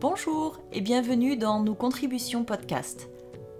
Bonjour 0.00 0.58
et 0.72 0.80
bienvenue 0.80 1.36
dans 1.36 1.62
nos 1.62 1.74
contributions 1.74 2.44
podcast. 2.44 3.08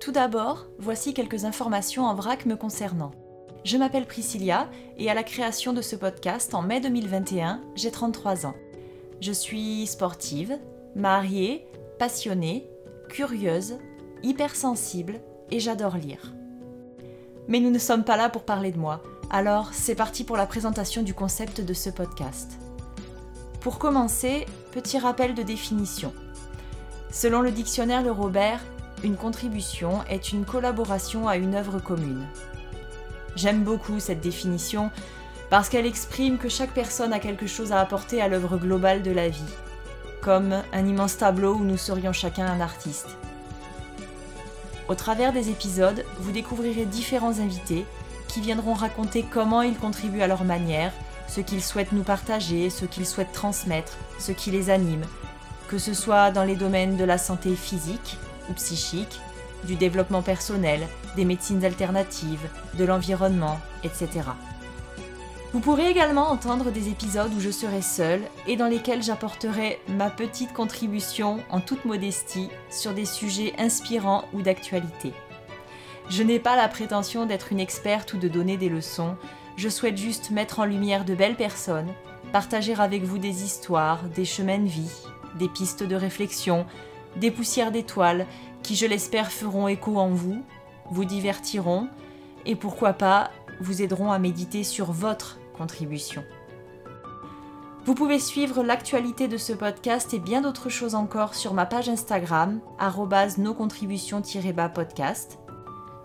Tout 0.00 0.10
d'abord, 0.10 0.66
voici 0.78 1.14
quelques 1.14 1.44
informations 1.44 2.04
en 2.04 2.14
vrac 2.14 2.44
me 2.44 2.56
concernant. 2.56 3.12
Je 3.64 3.78
m'appelle 3.78 4.04
Priscilla 4.04 4.68
et 4.98 5.08
à 5.08 5.14
la 5.14 5.22
création 5.22 5.72
de 5.72 5.80
ce 5.80 5.96
podcast 5.96 6.52
en 6.52 6.60
mai 6.60 6.80
2021, 6.80 7.62
j'ai 7.76 7.90
33 7.90 8.46
ans. 8.46 8.54
Je 9.20 9.32
suis 9.32 9.86
sportive, 9.86 10.58
mariée, 10.96 11.66
passionnée, 11.98 12.68
curieuse, 13.08 13.78
hypersensible 14.22 15.20
et 15.50 15.60
j'adore 15.60 15.96
lire. 15.96 16.34
Mais 17.46 17.60
nous 17.60 17.70
ne 17.70 17.78
sommes 17.78 18.04
pas 18.04 18.16
là 18.16 18.28
pour 18.28 18.42
parler 18.42 18.72
de 18.72 18.78
moi, 18.78 19.02
alors 19.30 19.72
c'est 19.72 19.94
parti 19.94 20.24
pour 20.24 20.36
la 20.36 20.46
présentation 20.46 21.02
du 21.02 21.14
concept 21.14 21.60
de 21.60 21.74
ce 21.74 21.90
podcast. 21.90 22.58
Pour 23.60 23.78
commencer, 23.78 24.44
petit 24.72 24.98
rappel 24.98 25.34
de 25.34 25.42
définition. 25.42 26.12
Selon 27.14 27.42
le 27.42 27.52
dictionnaire 27.52 28.02
Le 28.02 28.10
Robert, 28.10 28.58
une 29.04 29.14
contribution 29.14 30.02
est 30.10 30.32
une 30.32 30.44
collaboration 30.44 31.28
à 31.28 31.36
une 31.36 31.54
œuvre 31.54 31.78
commune. 31.78 32.26
J'aime 33.36 33.62
beaucoup 33.62 34.00
cette 34.00 34.20
définition 34.20 34.90
parce 35.48 35.68
qu'elle 35.68 35.86
exprime 35.86 36.38
que 36.38 36.48
chaque 36.48 36.74
personne 36.74 37.12
a 37.12 37.20
quelque 37.20 37.46
chose 37.46 37.70
à 37.70 37.78
apporter 37.78 38.20
à 38.20 38.26
l'œuvre 38.26 38.56
globale 38.56 39.02
de 39.02 39.12
la 39.12 39.28
vie, 39.28 39.54
comme 40.22 40.60
un 40.72 40.86
immense 40.86 41.16
tableau 41.16 41.54
où 41.54 41.62
nous 41.62 41.76
serions 41.76 42.12
chacun 42.12 42.46
un 42.46 42.60
artiste. 42.60 43.16
Au 44.88 44.96
travers 44.96 45.32
des 45.32 45.50
épisodes, 45.50 46.04
vous 46.18 46.32
découvrirez 46.32 46.84
différents 46.84 47.38
invités 47.38 47.86
qui 48.26 48.40
viendront 48.40 48.74
raconter 48.74 49.22
comment 49.22 49.62
ils 49.62 49.78
contribuent 49.78 50.22
à 50.22 50.26
leur 50.26 50.42
manière, 50.42 50.92
ce 51.28 51.40
qu'ils 51.40 51.62
souhaitent 51.62 51.92
nous 51.92 52.02
partager, 52.02 52.70
ce 52.70 52.84
qu'ils 52.86 53.06
souhaitent 53.06 53.32
transmettre, 53.32 53.92
ce 54.18 54.32
qui 54.32 54.50
les 54.50 54.68
anime, 54.68 55.04
que 55.68 55.78
ce 55.78 55.94
soit 55.94 56.30
dans 56.30 56.44
les 56.44 56.56
domaines 56.56 56.96
de 56.96 57.04
la 57.04 57.18
santé 57.18 57.54
physique 57.54 58.18
ou 58.50 58.52
psychique, 58.54 59.20
du 59.64 59.76
développement 59.76 60.22
personnel, 60.22 60.86
des 61.16 61.24
médecines 61.24 61.64
alternatives, 61.64 62.48
de 62.74 62.84
l'environnement, 62.84 63.58
etc. 63.82 64.22
Vous 65.52 65.60
pourrez 65.60 65.88
également 65.88 66.30
entendre 66.30 66.70
des 66.72 66.88
épisodes 66.88 67.32
où 67.32 67.40
je 67.40 67.50
serai 67.50 67.80
seule 67.80 68.22
et 68.46 68.56
dans 68.56 68.66
lesquels 68.66 69.02
j'apporterai 69.02 69.78
ma 69.88 70.10
petite 70.10 70.52
contribution 70.52 71.38
en 71.48 71.60
toute 71.60 71.84
modestie 71.84 72.48
sur 72.70 72.92
des 72.92 73.04
sujets 73.04 73.54
inspirants 73.56 74.24
ou 74.32 74.42
d'actualité. 74.42 75.12
Je 76.10 76.22
n'ai 76.22 76.40
pas 76.40 76.56
la 76.56 76.68
prétention 76.68 77.24
d'être 77.24 77.52
une 77.52 77.60
experte 77.60 78.14
ou 78.14 78.18
de 78.18 78.28
donner 78.28 78.56
des 78.56 78.68
leçons, 78.68 79.16
je 79.56 79.68
souhaite 79.68 79.96
juste 79.96 80.30
mettre 80.30 80.58
en 80.58 80.64
lumière 80.64 81.04
de 81.04 81.14
belles 81.14 81.36
personnes, 81.36 81.92
partager 82.32 82.74
avec 82.74 83.04
vous 83.04 83.18
des 83.18 83.44
histoires, 83.44 84.02
des 84.14 84.24
chemins 84.24 84.58
de 84.58 84.68
vie, 84.68 84.90
des 85.38 85.48
pistes 85.48 85.82
de 85.82 85.96
réflexion, 85.96 86.66
des 87.16 87.30
poussières 87.30 87.72
d'étoiles 87.72 88.26
qui, 88.62 88.76
je 88.76 88.86
l'espère, 88.86 89.30
feront 89.30 89.68
écho 89.68 89.98
en 89.98 90.08
vous, 90.08 90.42
vous 90.90 91.04
divertiront 91.04 91.88
et 92.46 92.56
pourquoi 92.56 92.92
pas 92.92 93.30
vous 93.60 93.82
aideront 93.82 94.10
à 94.10 94.18
méditer 94.18 94.64
sur 94.64 94.92
votre 94.92 95.38
contribution. 95.56 96.24
Vous 97.84 97.94
pouvez 97.94 98.18
suivre 98.18 98.62
l'actualité 98.62 99.28
de 99.28 99.36
ce 99.36 99.52
podcast 99.52 100.14
et 100.14 100.18
bien 100.18 100.40
d'autres 100.40 100.70
choses 100.70 100.94
encore 100.94 101.34
sur 101.34 101.52
ma 101.52 101.66
page 101.66 101.90
Instagram, 101.90 102.60
noscontributions-podcast. 103.36 105.38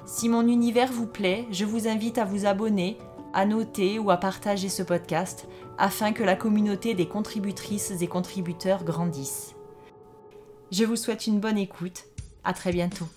Si 0.05 0.27
mon 0.27 0.45
univers 0.47 0.91
vous 0.91 1.07
plaît, 1.07 1.47
je 1.52 1.63
vous 1.63 1.88
invite 1.88 2.17
à 2.17 2.25
vous 2.25 2.45
abonner, 2.45 2.97
à 3.33 3.45
noter 3.45 3.99
ou 3.99 4.11
à 4.11 4.17
partager 4.17 4.69
ce 4.69 4.83
podcast 4.83 5.47
afin 5.77 6.11
que 6.11 6.23
la 6.23 6.35
communauté 6.35 6.94
des 6.94 7.08
contributrices 7.08 7.94
et 8.02 8.08
contributeurs 8.08 8.83
grandisse. 8.83 9.55
Je 10.72 10.83
vous 10.83 10.95
souhaite 10.95 11.27
une 11.27 11.39
bonne 11.39 11.57
écoute. 11.57 12.05
À 12.44 12.53
très 12.53 12.72
bientôt. 12.72 13.07